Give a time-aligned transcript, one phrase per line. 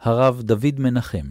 [0.00, 1.26] הרב דוד מנחם.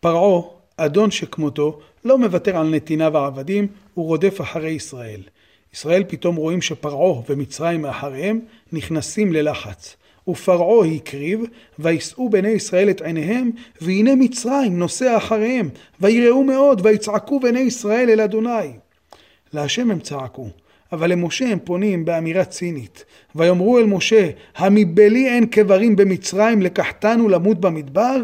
[0.00, 0.42] פרעה,
[0.76, 5.22] אדון שכמותו, לא מוותר על נתיניו העבדים, הוא רודף אחרי ישראל.
[5.74, 8.40] ישראל פתאום רואים שפרעה ומצרים מאחריהם
[8.72, 9.96] נכנסים ללחץ.
[10.28, 11.40] ופרעה הקריב,
[11.78, 13.50] וישאו בני ישראל את עיניהם,
[13.80, 15.68] והנה מצרים נוסע אחריהם,
[16.00, 18.72] ויראו מאוד, ויצעקו בני ישראל אל אדוני.
[19.52, 20.48] להשם הם צעקו,
[20.92, 23.04] אבל למשה הם פונים באמירה צינית.
[23.34, 28.16] ויאמרו אל משה, המבלי אין קברים במצרים לקחתנו למות במדבר?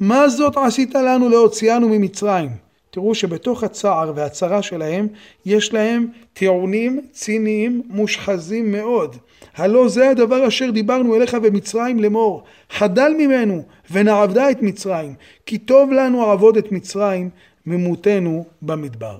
[0.00, 2.50] מה זאת עשית לנו להוציאנו ממצרים?
[2.90, 5.08] תראו שבתוך הצער והצרה שלהם
[5.46, 9.16] יש להם טיעונים ציניים מושחזים מאוד.
[9.56, 15.14] הלא זה הדבר אשר דיברנו אליך במצרים לאמור, חדל ממנו ונעבדה את מצרים,
[15.46, 17.30] כי טוב לנו עבוד את מצרים
[17.66, 19.18] ממותנו במדבר.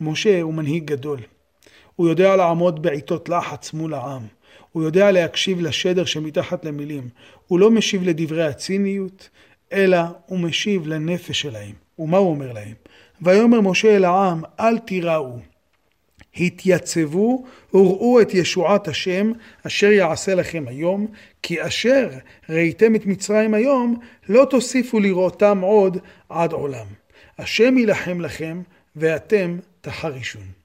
[0.00, 1.18] משה הוא מנהיג גדול.
[2.00, 4.22] הוא יודע לעמוד בעיתות לחץ מול העם.
[4.72, 7.08] הוא יודע להקשיב לשדר שמתחת למילים.
[7.46, 9.28] הוא לא משיב לדברי הציניות,
[9.72, 11.72] אלא הוא משיב לנפש שלהם.
[11.98, 12.74] ומה הוא אומר להם?
[13.22, 15.38] ויאמר משה אל העם, אל תיראו.
[16.36, 19.32] התייצבו וראו את ישועת השם
[19.66, 21.06] אשר יעשה לכם היום,
[21.42, 22.08] כי אשר
[22.48, 23.98] ראיתם את מצרים היום,
[24.28, 25.98] לא תוסיפו לראותם עוד
[26.28, 26.86] עד עולם.
[27.38, 28.62] השם יילחם לכם,
[28.96, 30.59] ואתם תחרישון.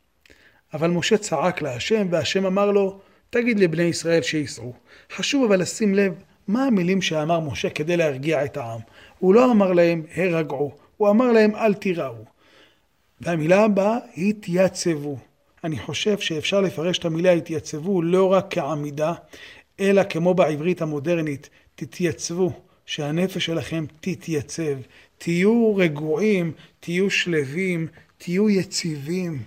[0.74, 3.00] אבל משה צעק להשם, והשם אמר לו,
[3.30, 4.74] תגיד לבני ישראל שייסעו.
[5.16, 6.14] חשוב אבל לשים לב
[6.48, 8.80] מה המילים שאמר משה כדי להרגיע את העם.
[9.20, 12.26] הוא לא אמר להם, הרגעו, הוא אמר להם, אל תיראו.
[13.22, 15.18] והמילה הבאה, התייצבו.
[15.64, 19.14] אני חושב שאפשר לפרש את המילה התייצבו לא רק כעמידה,
[19.80, 22.52] אלא כמו בעברית המודרנית, תתייצבו,
[22.86, 24.78] שהנפש שלכם תתייצב.
[25.18, 29.44] תהיו רגועים, תהיו שלווים, תהיו יציבים.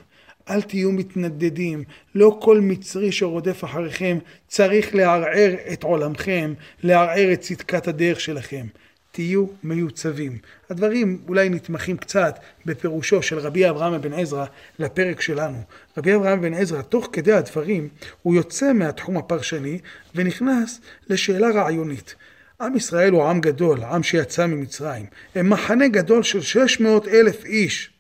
[0.51, 1.85] אל תהיו מתנדדים.
[2.15, 4.19] לא כל מצרי שרודף אחריכם
[4.49, 8.67] צריך לערער את עולמכם, לערער את צדקת הדרך שלכם.
[9.13, 10.39] תהיו מיוצבים.
[10.71, 14.47] הדברים אולי נתמכים קצת בפירושו של רבי אברהם אבן עזרא
[14.79, 15.59] לפרק שלנו.
[15.97, 17.89] רבי אברהם אבן עזרא, תוך כדי הדברים,
[18.23, 19.79] הוא יוצא מהתחום הפרשני
[20.15, 22.15] ונכנס לשאלה רעיונית.
[22.61, 25.07] עם ישראל הוא עם גדול, עם שיצא ממצרים.
[25.35, 27.98] הם מחנה גדול של 600 אלף איש.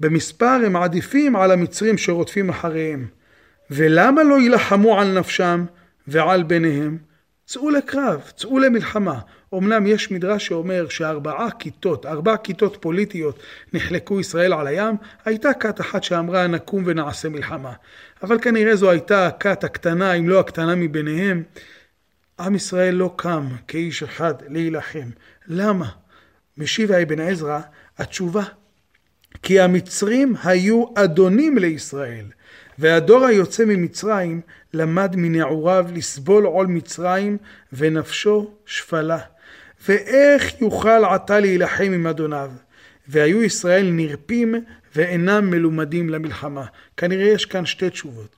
[0.00, 3.06] במספר הם עדיפים על המצרים שרודפים אחריהם.
[3.70, 5.64] ולמה לא יילחמו על נפשם
[6.08, 6.98] ועל בניהם?
[7.46, 9.20] צאו לקרב, צאו למלחמה.
[9.54, 13.38] אמנם יש מדרש שאומר שארבעה כיתות, ארבע כיתות פוליטיות
[13.72, 17.72] נחלקו ישראל על הים, הייתה כת אחת שאמרה נקום ונעשה מלחמה.
[18.22, 21.42] אבל כנראה זו הייתה הכת הקטנה, אם לא הקטנה מביניהם.
[22.40, 25.08] עם ישראל לא קם כאיש אחד להילחם.
[25.46, 25.88] למה?
[26.58, 27.60] משיב אבן עזרא,
[27.98, 28.42] התשובה
[29.42, 32.24] כי המצרים היו אדונים לישראל,
[32.78, 34.40] והדור היוצא ממצרים
[34.74, 37.36] למד מנעוריו לסבול עול מצרים
[37.72, 39.18] ונפשו שפלה.
[39.88, 42.50] ואיך יוכל עתה להילחם עם אדוניו?
[43.08, 44.54] והיו ישראל נרפים
[44.96, 46.64] ואינם מלומדים למלחמה.
[46.96, 48.36] כנראה יש כאן שתי תשובות.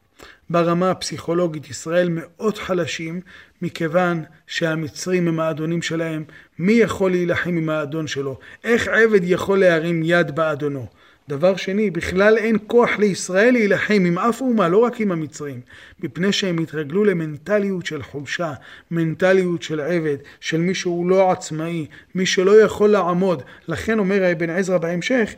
[0.50, 3.20] ברמה הפסיכולוגית ישראל מאוד חלשים
[3.62, 6.24] מכיוון שהמצרים הם האדונים שלהם.
[6.58, 8.38] מי יכול להילחם עם האדון שלו?
[8.64, 10.86] איך עבד יכול להרים יד באדונו?
[11.28, 15.60] דבר שני, בכלל אין כוח לישראל להילחם עם אף אומה, לא רק עם המצרים,
[16.02, 18.52] מפני שהם התרגלו למנטליות של חולשה,
[18.90, 23.42] מנטליות של עבד, של מי שהוא לא עצמאי, מי שלא יכול לעמוד.
[23.68, 25.30] לכן אומר אבן עזרא בהמשך,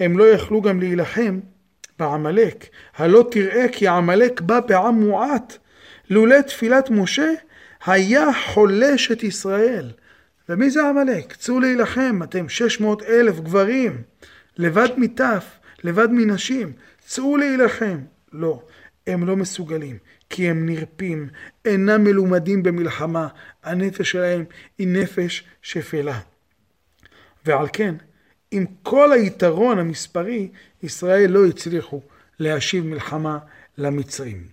[0.00, 1.38] הם לא יכלו גם להילחם
[1.98, 2.66] בעמלק.
[2.96, 5.56] הלא תראה כי עמלק בא בעם מועט.
[6.10, 7.30] לולא תפילת משה,
[7.86, 9.90] היה חולש את ישראל.
[10.48, 11.32] ומי זה עמלק?
[11.36, 14.02] צאו להילחם, אתם 600 אלף גברים.
[14.58, 15.44] לבד מטף,
[15.84, 16.72] לבד מנשים,
[17.06, 17.98] צאו להילחם.
[18.32, 18.62] לא,
[19.06, 19.98] הם לא מסוגלים,
[20.30, 21.28] כי הם נרפים,
[21.64, 23.28] אינם מלומדים במלחמה,
[23.64, 24.44] הנפש שלהם
[24.78, 26.18] היא נפש שפלה.
[27.46, 27.94] ועל כן,
[28.50, 30.48] עם כל היתרון המספרי,
[30.82, 32.00] ישראל לא הצליחו
[32.38, 33.38] להשיב מלחמה
[33.78, 34.46] למצרים.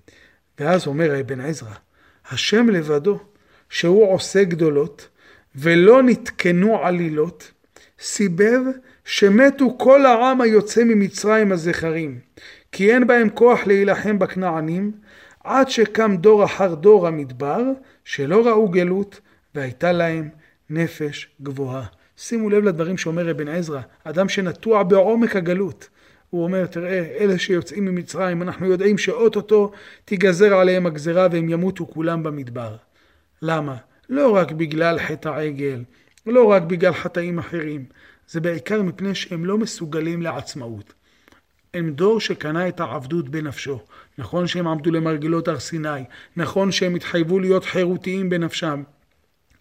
[0.59, 1.73] ואז אומר אבן עזרא,
[2.29, 3.19] השם לבדו,
[3.69, 5.07] שהוא עושה גדולות,
[5.55, 7.51] ולא נתקנו עלילות,
[7.99, 8.61] סיבב
[9.05, 12.19] שמתו כל העם היוצא ממצרים הזכרים,
[12.71, 14.91] כי אין בהם כוח להילחם בכנענים,
[15.43, 17.61] עד שקם דור אחר דור המדבר,
[18.05, 19.19] שלא ראו גלות,
[19.55, 20.29] והייתה להם
[20.69, 21.85] נפש גבוהה.
[22.17, 25.89] שימו לב לדברים שאומר אבן עזרא, אדם שנטוע בעומק הגלות.
[26.29, 29.71] הוא אומר, תראה, אלה שיוצאים ממצרים, אנחנו יודעים שאו-טו-טו
[30.05, 32.75] תיגזר עליהם הגזרה והם ימותו כולם במדבר.
[33.41, 33.75] למה?
[34.09, 35.83] לא רק בגלל חטא העגל,
[36.25, 37.85] לא רק בגלל חטאים אחרים,
[38.27, 40.93] זה בעיקר מפני שהם לא מסוגלים לעצמאות.
[41.73, 43.79] הם דור שקנה את העבדות בנפשו.
[44.17, 46.03] נכון שהם עמדו למרגלות הר סיני,
[46.37, 48.83] נכון שהם התחייבו להיות חירותיים בנפשם,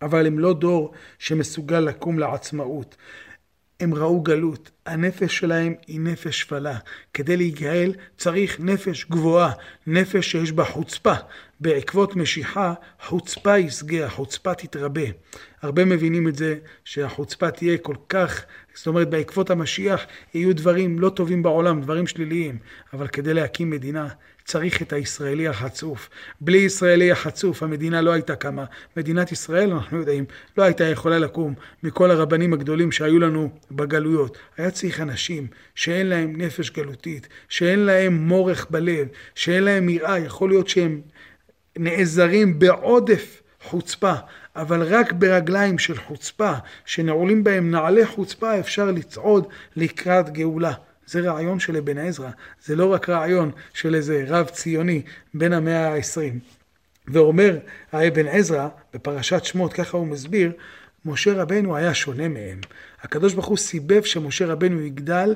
[0.04, 2.96] אבל הם לא דור שמסוגל לקום לעצמאות.
[3.80, 6.78] הם ראו גלות, הנפש שלהם היא נפש שפלה.
[7.14, 9.52] כדי להיגאל צריך נפש גבוהה,
[9.86, 11.14] נפש שיש בה חוצפה.
[11.60, 15.02] בעקבות משיכה, חוצפה ישגה, החוצפה תתרבה.
[15.62, 21.08] הרבה מבינים את זה שהחוצפה תהיה כל כך, זאת אומרת בעקבות המשיח יהיו דברים לא
[21.08, 22.58] טובים בעולם, דברים שליליים,
[22.92, 24.08] אבל כדי להקים מדינה
[24.44, 26.10] צריך את הישראלי החצוף.
[26.40, 28.64] בלי ישראלי החצוף המדינה לא הייתה קמה.
[28.96, 30.24] מדינת ישראל, אנחנו יודעים,
[30.58, 34.38] לא הייתה יכולה לקום מכל הרבנים הגדולים שהיו לנו בגלויות.
[34.56, 40.48] היה צריך אנשים שאין להם נפש גלותית, שאין להם מורך בלב, שאין להם יראה, יכול
[40.48, 41.00] להיות שהם
[41.78, 44.14] נעזרים בעודף חוצפה,
[44.56, 46.52] אבל רק ברגליים של חוצפה,
[46.84, 50.72] שנעולים בהם נעלי חוצפה, אפשר לצעוד לקראת גאולה.
[51.06, 52.30] זה רעיון של אבן עזרא,
[52.64, 55.02] זה לא רק רעיון של איזה רב ציוני
[55.34, 56.38] בין המאה העשרים.
[57.08, 57.58] ואומר
[57.92, 60.52] האבן עזרא, בפרשת שמות, ככה הוא מסביר,
[61.04, 62.60] משה רבנו היה שונה מהם.
[63.02, 65.34] הקדוש ברוך הוא סיבב שמשה רבנו יגדל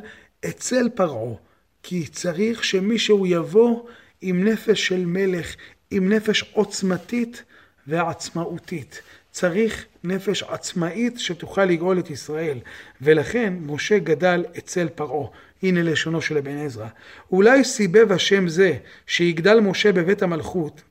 [0.48, 1.34] אצל פרעה,
[1.82, 3.88] כי צריך שמישהו יבוא
[4.20, 5.54] עם נפש של מלך,
[5.90, 7.42] עם נפש עוצמתית
[7.86, 9.02] ועצמאותית.
[9.30, 12.58] צריך נפש עצמאית שתוכל לגאול את ישראל.
[13.02, 15.28] ולכן משה גדל אצל פרעה.
[15.62, 16.86] הנה לשונו של אבן עזרא.
[17.32, 18.76] אולי סיבב השם זה
[19.06, 20.82] שיגדל משה בבית המלכות,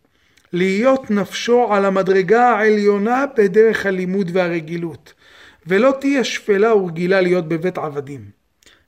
[0.54, 5.14] להיות נפשו על המדרגה העליונה בדרך הלימוד והרגילות,
[5.68, 8.38] ולא תהיה שפלה ורגילה להיות בבית עבדים.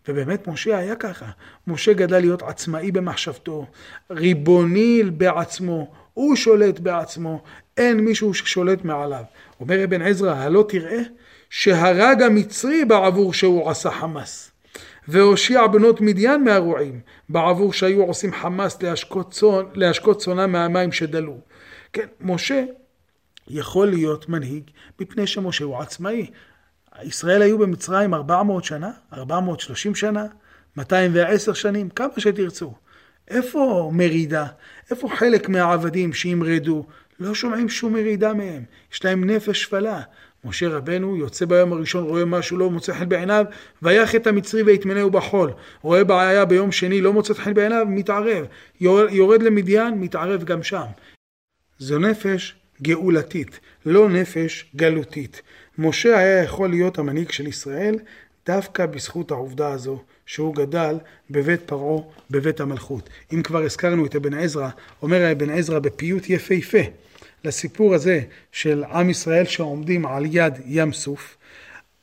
[0.08, 1.26] ובאמת משה היה ככה.
[1.68, 3.66] משה גדל להיות עצמאי במחשבתו,
[4.12, 7.44] ריבוני בעצמו, הוא שולט בעצמו,
[7.78, 9.24] אין מישהו ששולט מעליו.
[9.60, 11.02] אומר אבן עזרא, הלא תראה
[11.50, 14.52] שהרג המצרי בעבור שהוא עשה חמאס.
[15.12, 21.38] והושיע בנות מדיין מהרועים, בעבור שהיו עושים חמאס להשקות, צון, להשקות צונה מהמים שדלו.
[21.94, 22.64] כן, משה
[23.48, 24.64] יכול להיות מנהיג
[25.00, 26.30] מפני שמשה הוא עצמאי.
[27.04, 30.26] ישראל היו במצרים 400 שנה, 430 שנה,
[30.78, 32.74] 210 שנים, כמה שתרצו.
[33.28, 34.46] איפה מרידה?
[34.92, 36.86] איפה חלק מהעבדים שימרדו?
[37.20, 38.64] לא שומעים שום מרידה מהם.
[38.94, 40.02] יש להם נפש שפלה.
[40.46, 43.46] משה רבנו יוצא ביום הראשון, רואה משהו לא מוצא חן בעיניו,
[43.82, 45.52] ויח את המצרי ויטמנהו בחול.
[45.82, 48.46] רואה בעיה ביום שני, לא מוצא חן בעיניו, מתערב.
[49.10, 50.86] יורד למדיין, מתערב גם שם.
[51.80, 55.42] זו נפש גאולתית, לא נפש גלותית.
[55.78, 57.96] משה היה יכול להיות המנהיג של ישראל
[58.46, 60.96] דווקא בזכות העובדה הזו שהוא גדל
[61.30, 62.02] בבית פרעה,
[62.32, 63.10] בבית המלכות.
[63.34, 64.70] אם כבר הזכרנו את אבן עזרא,
[65.02, 66.78] אומר אבן עזרא בפיוט יפהפה.
[67.44, 68.22] לסיפור הזה
[68.52, 71.38] של עם ישראל שעומדים על יד ים סוף,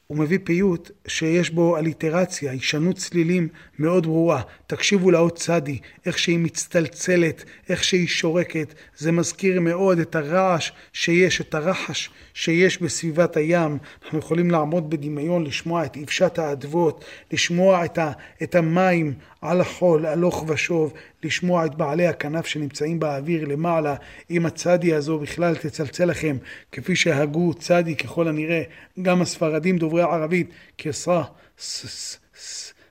[0.06, 3.48] הוא מביא פיוט שיש בו אליטרציה, הישנות צלילים
[3.78, 4.42] מאוד ברורה.
[4.66, 8.74] תקשיבו לאות צדי, איך שהיא מצטלצלת, איך שהיא שורקת.
[8.96, 13.78] זה מזכיר מאוד את הרעש שיש, את הרחש שיש בסביבת הים.
[14.04, 18.12] אנחנו יכולים לעמוד בדמיון, לשמוע את אבשת האדוות, לשמוע את, ה,
[18.42, 19.14] את המים
[19.50, 23.94] על החול, הלוך ושוב, לשמוע את בעלי הכנף שנמצאים באוויר למעלה.
[24.30, 26.36] אם הצדי הזו בכלל תצלצל לכם,
[26.72, 28.62] כפי שהגו צדי ככל הנראה,
[29.02, 31.24] גם הספרדים דוברי ערבית, כסרה,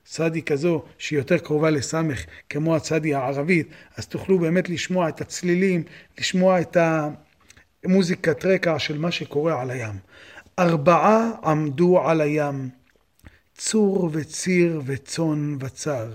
[0.03, 3.67] צדי כזו שהיא יותר קרובה לסמך כמו הצדי הערבית,
[3.97, 5.83] אז תוכלו באמת לשמוע את הצלילים,
[6.19, 6.77] לשמוע את
[7.83, 9.95] המוזיקת רקע של מה שקורה על הים.
[10.59, 12.69] ארבעה עמדו על הים,
[13.57, 16.11] צור וציר וצאן וצר.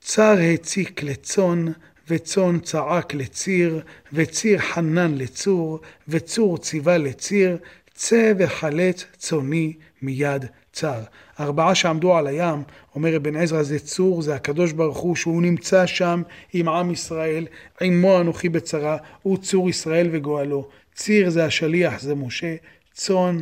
[0.00, 1.66] צר הציק לצאן,
[2.08, 3.80] וצאן צעק לציר,
[4.12, 7.56] וציר חנן לצור, וצור ציווה לציר,
[7.94, 9.72] צא וחלץ צאני
[10.02, 11.00] מיד צר.
[11.40, 12.62] ארבעה שעמדו על הים,
[12.94, 16.22] אומר אבן עזרא, זה צור, זה הקדוש ברוך הוא, שהוא נמצא שם
[16.52, 17.46] עם עם ישראל,
[17.80, 20.68] עמו אנוכי בצרה, הוא צור ישראל וגואלו.
[20.94, 22.54] ציר זה השליח, זה משה,
[22.92, 23.38] צאן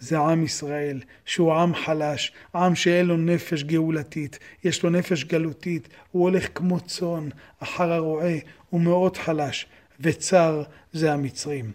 [0.00, 5.88] זה עם ישראל, שהוא עם חלש, עם שאין לו נפש גאולתית, יש לו נפש גלותית,
[6.12, 7.28] הוא הולך כמו צאן
[7.60, 8.34] אחר הרועה,
[8.70, 9.66] הוא מאוד חלש,
[10.00, 10.62] וצר
[10.92, 11.72] זה המצרים.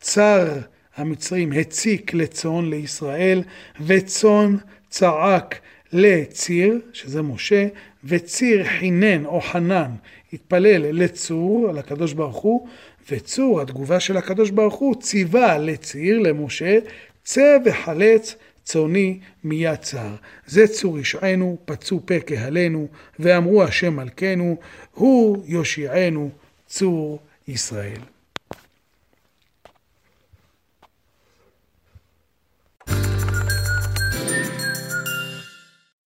[0.00, 0.58] צר
[0.96, 3.42] המצרים הציק לצאן לישראל,
[3.80, 4.56] וצאן
[4.88, 5.60] צעק
[5.92, 7.66] לציר, שזה משה,
[8.04, 9.90] וציר חינן או חנן,
[10.32, 12.68] התפלל לצור, על הקדוש ברוך הוא,
[13.10, 16.78] וצור, התגובה של הקדוש ברוך הוא, ציווה לציר, למשה,
[17.26, 20.14] צא וחלץ צאני מיד צר.
[20.46, 24.56] זה צור ישענו, פצו פה קהלנו, ואמרו השם מלכנו,
[24.94, 26.30] הוא יושיענו,
[26.66, 27.18] צור
[27.48, 28.00] ישראל.